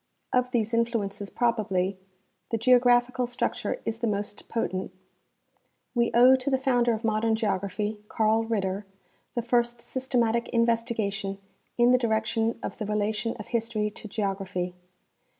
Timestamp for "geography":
7.35-7.99, 14.07-14.73